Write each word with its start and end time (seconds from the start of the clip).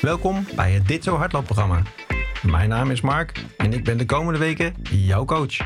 Welkom 0.00 0.46
bij 0.54 0.72
het 0.72 0.88
Dit 0.88 1.04
Zo 1.04 1.16
Hardloopprogramma. 1.16 1.82
Mijn 2.42 2.68
naam 2.68 2.90
is 2.90 3.00
Mark 3.00 3.44
en 3.56 3.72
ik 3.72 3.84
ben 3.84 3.98
de 3.98 4.04
komende 4.04 4.38
weken 4.38 4.74
jouw 4.90 5.24
coach. 5.24 5.56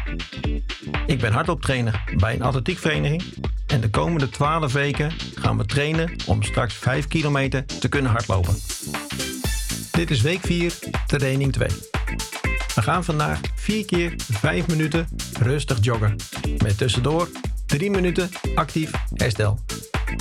Ik 1.06 1.20
ben 1.20 1.32
hardlooptrainer 1.32 2.04
bij 2.16 2.34
een 2.34 2.42
atletiekvereniging 2.42 3.22
en 3.66 3.80
de 3.80 3.90
komende 3.90 4.28
12 4.28 4.72
weken 4.72 5.12
gaan 5.34 5.56
we 5.56 5.66
trainen 5.66 6.12
om 6.26 6.42
straks 6.42 6.74
5 6.74 7.08
kilometer 7.08 7.64
te 7.66 7.88
kunnen 7.88 8.10
hardlopen. 8.10 8.54
Dit 9.90 10.10
is 10.10 10.20
week 10.20 10.40
4, 10.40 10.72
training 11.06 11.52
2. 11.52 11.68
We 12.74 12.82
gaan 12.82 13.04
vandaag 13.04 13.40
4 13.54 13.84
keer 13.84 14.14
5 14.16 14.66
minuten 14.66 15.08
rustig 15.40 15.78
joggen. 15.80 16.16
Met 16.62 16.78
tussendoor 16.78 17.28
3 17.66 17.90
minuten 17.90 18.30
actief 18.54 18.90
herstel. 19.14 19.58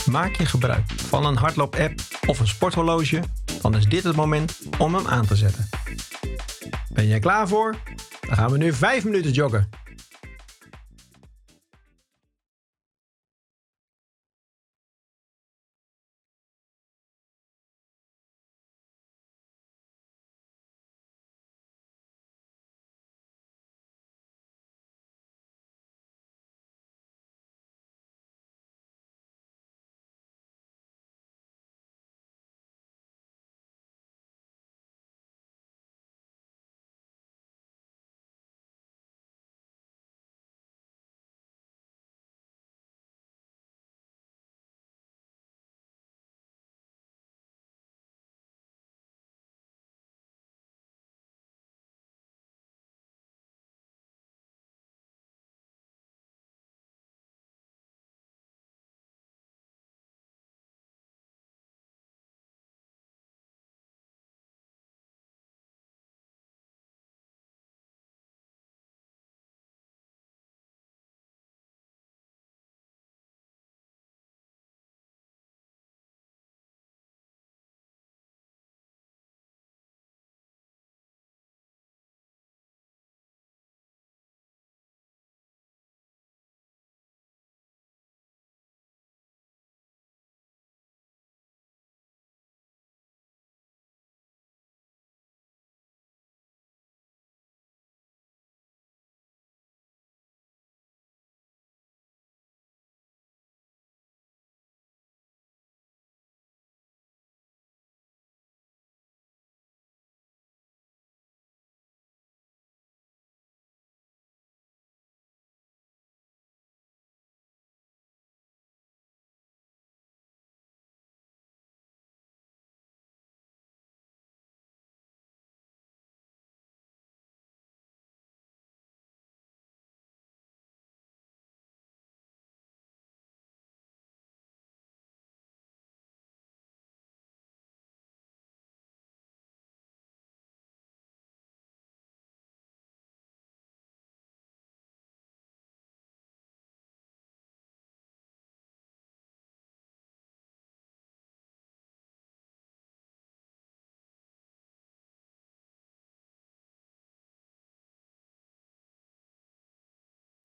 Maak 0.05 0.35
je 0.35 0.45
gebruik 0.45 0.91
van 0.91 1.25
een 1.25 1.37
hardloop-app 1.37 1.93
of 2.25 2.39
een 2.39 2.47
sporthorloge, 2.47 3.23
dan 3.61 3.75
is 3.75 3.85
dit 3.85 4.03
het 4.03 4.15
moment 4.15 4.59
om 4.77 4.95
hem 4.95 5.07
aan 5.07 5.25
te 5.25 5.35
zetten. 5.35 5.69
Ben 6.89 7.07
jij 7.07 7.19
klaar 7.19 7.47
voor? 7.47 7.75
Dan 8.21 8.35
gaan 8.37 8.51
we 8.51 8.57
nu 8.57 8.73
5 8.73 9.03
minuten 9.03 9.31
joggen. 9.31 9.69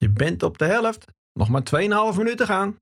Je 0.04 0.10
bent 0.10 0.42
op 0.42 0.59
de 0.59 0.65
helft. 0.65 1.04
Nog 1.32 1.48
maar 1.48 1.62
2,5 2.12 2.16
minuten 2.16 2.47
gaan. 2.47 2.76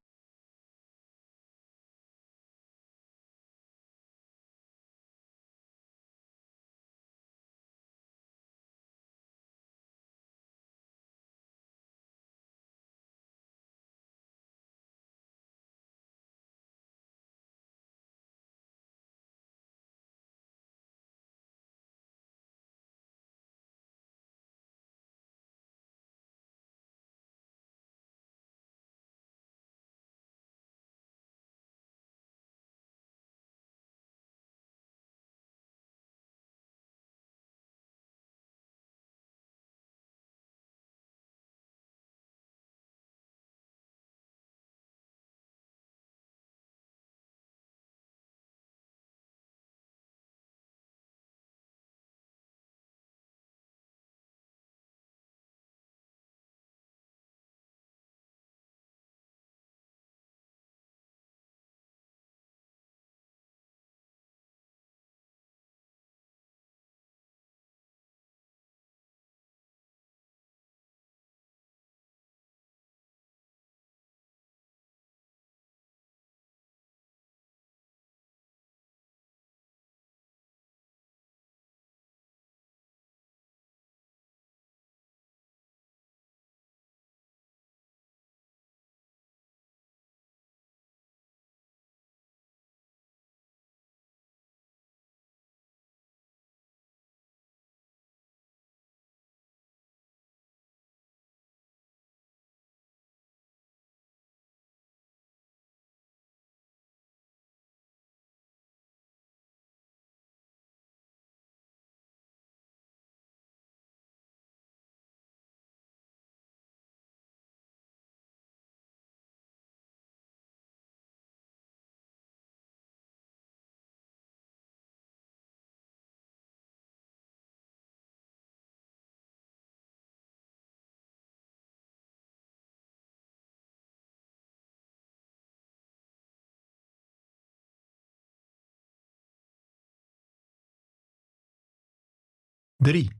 3, 142.82 143.10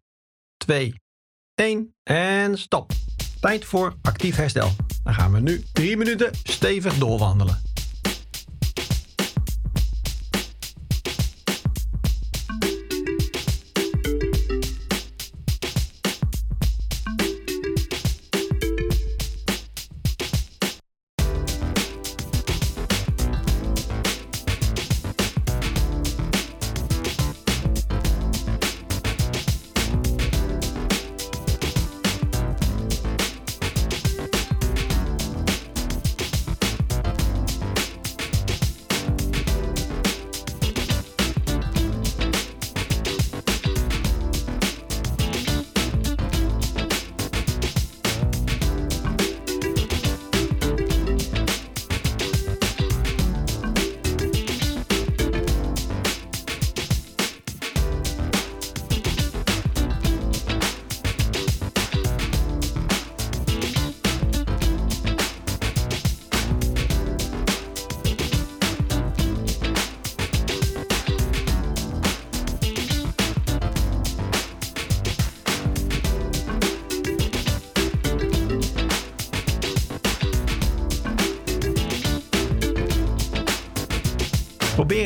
2, 0.57 0.95
1 1.55 1.95
en 2.03 2.59
stop. 2.59 2.93
Tijd 3.41 3.65
voor 3.65 3.95
actief 4.03 4.37
herstel. 4.37 4.71
Dan 5.05 5.15
gaan 5.15 5.33
we 5.33 5.41
nu 5.41 5.63
3 5.73 5.97
minuten 5.97 6.31
stevig 6.43 6.99
doorwandelen. 6.99 7.72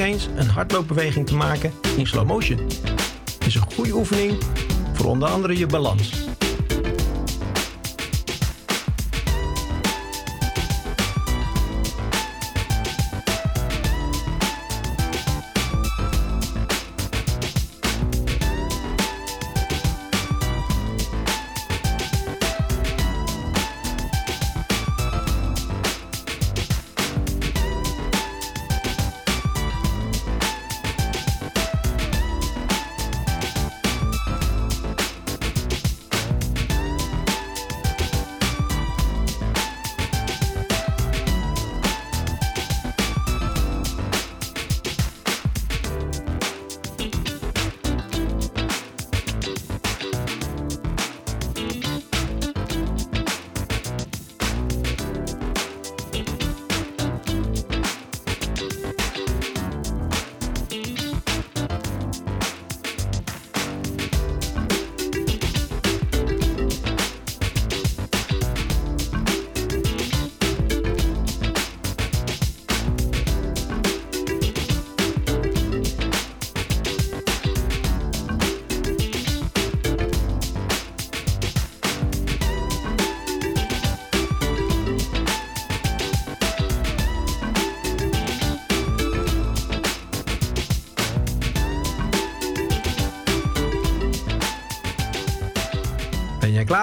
Eens 0.01 0.29
een 0.37 0.49
hardloopbeweging 0.49 1.27
te 1.27 1.35
maken 1.35 1.73
in 1.97 2.07
slow 2.07 2.27
motion. 2.27 2.59
Is 3.47 3.55
een 3.55 3.73
goede 3.75 3.95
oefening 3.95 4.39
voor 4.93 5.07
onder 5.07 5.29
andere 5.29 5.59
je 5.59 5.67
balans. 5.67 6.26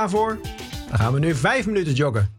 Ben 0.04 0.12
jij 0.12 0.30
klaar 0.30 0.40
voor? 0.40 0.40
Dan 0.90 1.00
gaan 1.00 1.14
we 1.14 1.20
nu 1.20 1.36
5 1.36 1.66
minuten 1.66 1.94
joggen. 1.94 2.33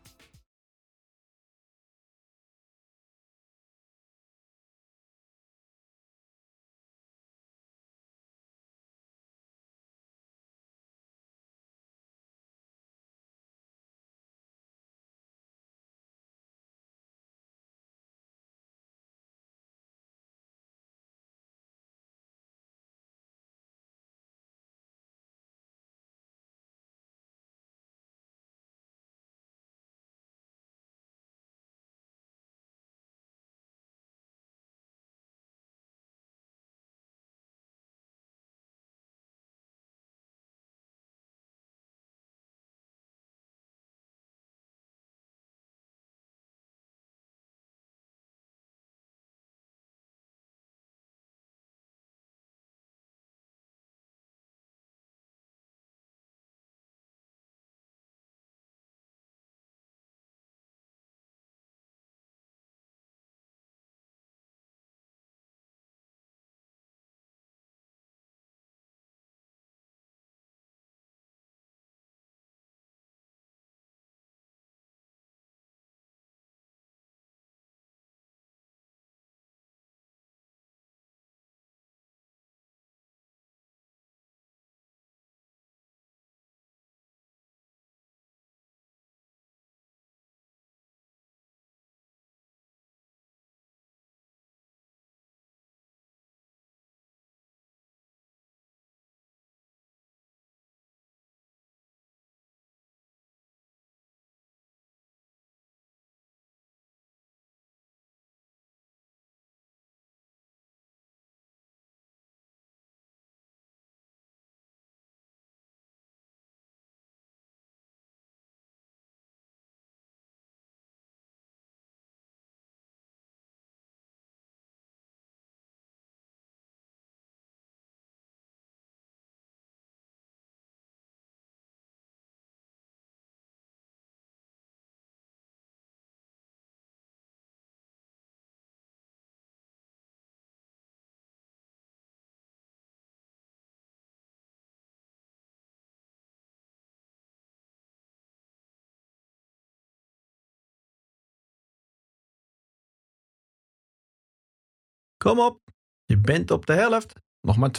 Kom 155.24 155.40
op, 155.40 155.60
je 156.04 156.18
bent 156.18 156.50
op 156.50 156.66
de 156.66 156.72
helft. 156.72 157.12
Nog 157.40 157.56
maar 157.56 157.70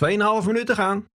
2,5 0.41 0.45
minuten 0.45 0.75
gaan. 0.75 1.05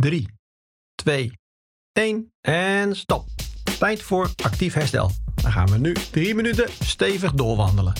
Drie, 0.00 0.28
twee, 0.94 1.32
één 1.92 2.32
en 2.40 2.96
stop. 2.96 3.28
Tijd 3.78 4.02
voor 4.02 4.30
actief 4.42 4.74
herstel. 4.74 5.10
Dan 5.34 5.52
gaan 5.52 5.66
we 5.66 5.78
nu 5.78 5.92
drie 5.92 6.34
minuten 6.34 6.68
stevig 6.80 7.32
doorwandelen. 7.32 7.92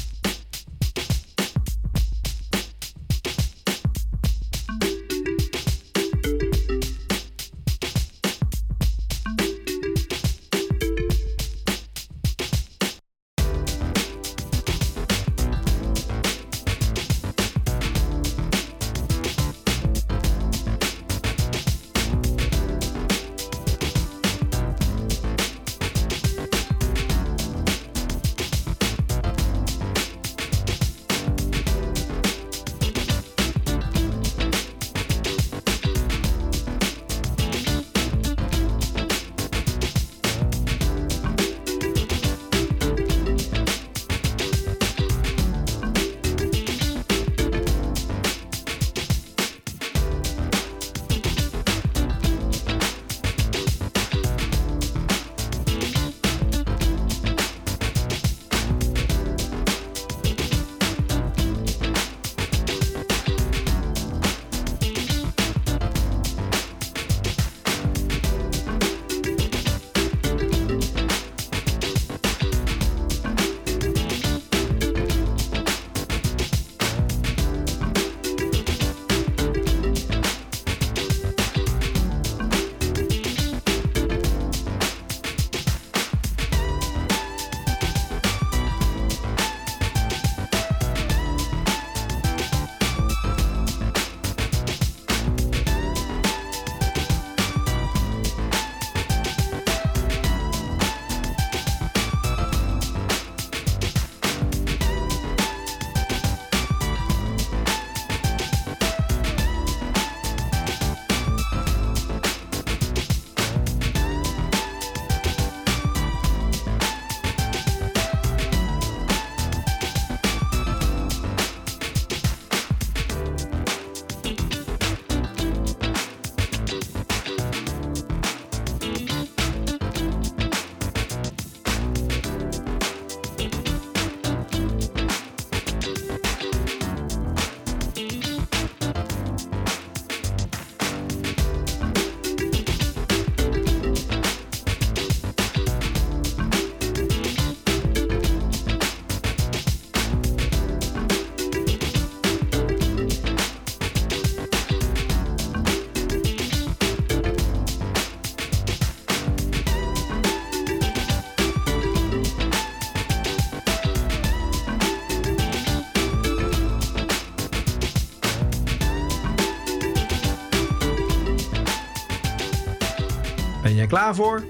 Klaar 173.88 174.14
voor? 174.14 174.42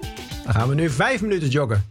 Dan 0.45 0.55
gaan 0.55 0.69
we 0.69 0.75
nu 0.75 0.91
5 0.91 1.21
minuten 1.21 1.49
joggen. 1.49 1.85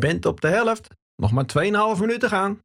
Bent 0.00 0.26
op 0.26 0.40
de 0.40 0.48
helft. 0.48 0.88
Nog 1.16 1.32
maar 1.32 1.44
2,5 1.94 2.00
minuten 2.00 2.28
gaan. 2.28 2.60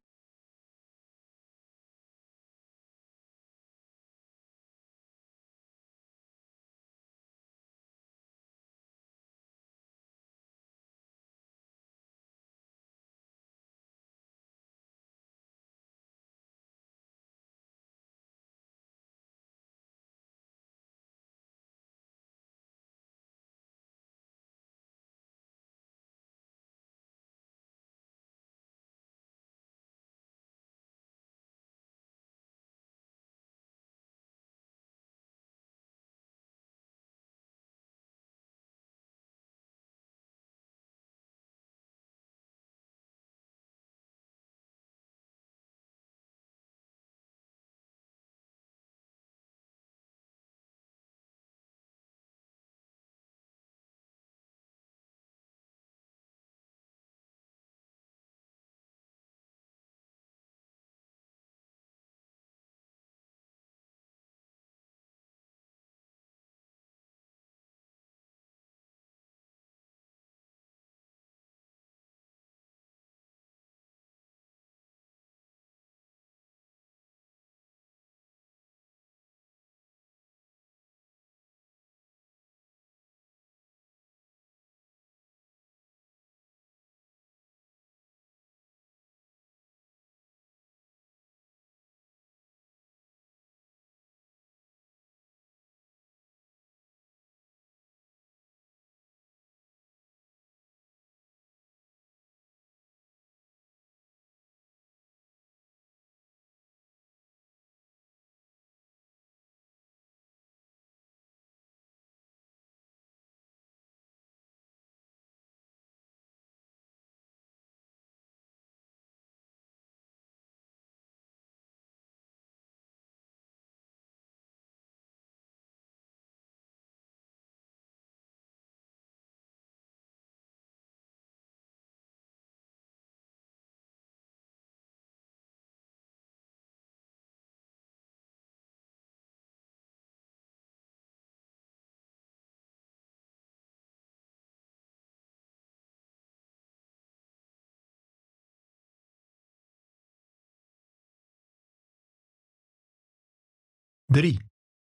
Drie, 154.06 154.38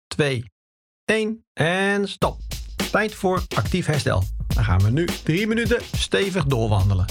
2, 0.07 0.43
1 1.05 1.45
en 1.53 2.07
stop. 2.07 2.39
Tijd 2.91 3.13
voor 3.15 3.43
actief 3.55 3.85
herstel. 3.85 4.23
Dan 4.47 4.63
gaan 4.63 4.79
we 4.79 4.89
nu 4.89 5.05
3 5.05 5.47
minuten 5.47 5.81
stevig 5.95 6.45
doorwandelen. 6.45 7.05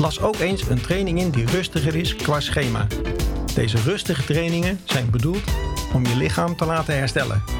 Las 0.00 0.20
ook 0.20 0.38
eens 0.38 0.68
een 0.68 0.80
training 0.80 1.20
in 1.20 1.30
die 1.30 1.46
rustiger 1.46 1.96
is 1.96 2.16
qua 2.16 2.40
schema. 2.40 2.86
Deze 3.54 3.76
rustige 3.76 4.24
trainingen 4.24 4.80
zijn 4.84 5.10
bedoeld 5.10 5.42
om 5.94 6.06
je 6.06 6.16
lichaam 6.16 6.56
te 6.56 6.64
laten 6.64 6.94
herstellen. 6.94 7.59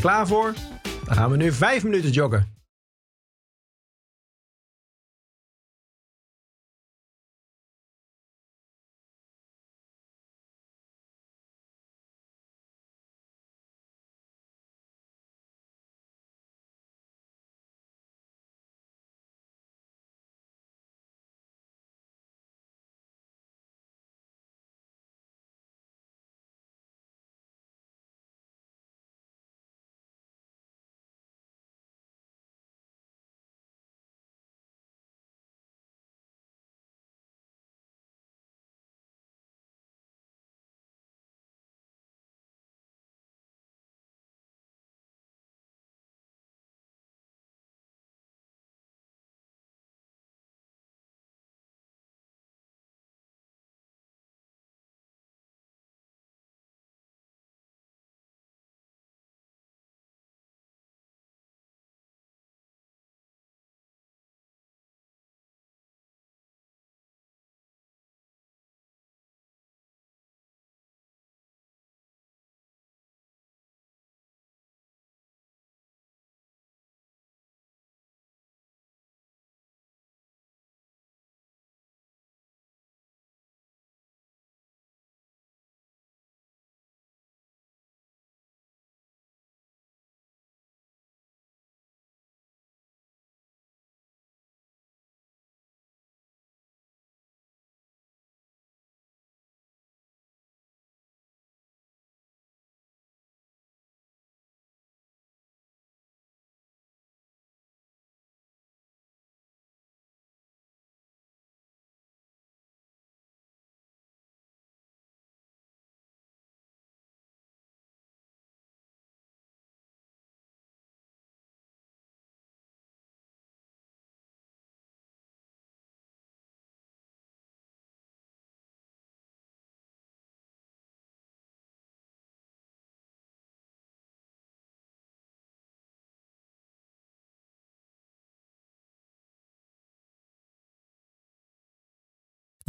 Klaar 0.00 0.26
voor? 0.26 0.54
Dan 1.04 1.14
gaan 1.14 1.30
we 1.30 1.36
nu 1.36 1.52
5 1.52 1.82
minuten 1.82 2.10
joggen. 2.10 2.49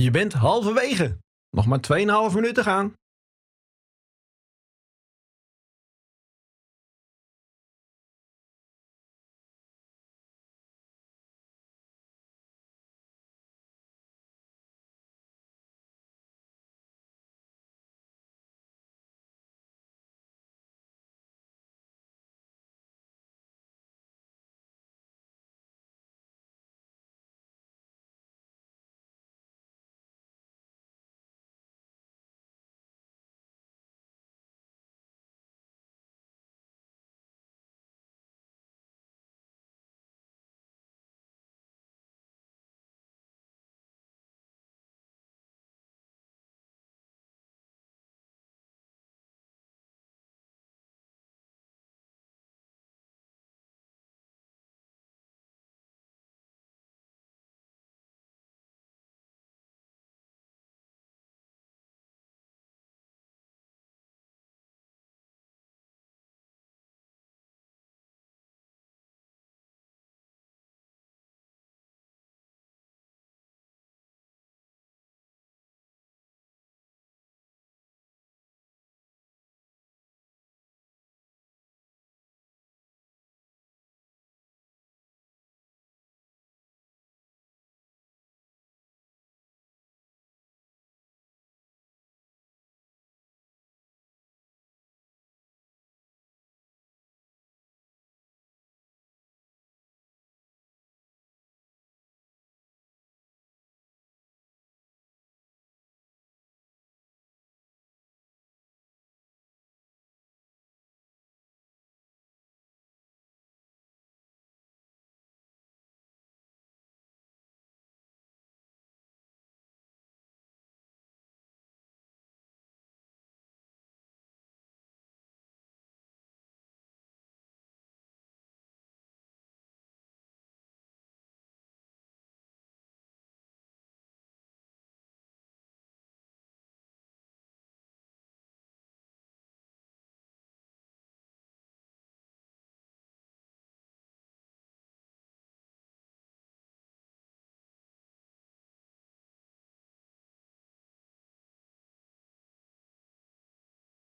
Je 0.02 0.12
bent 0.12 0.34
halverwege. 0.34 1.18
Nog 1.50 1.66
maar 1.66 1.80
2,5 2.30 2.36
minuten 2.36 2.64
gaan. 2.64 2.94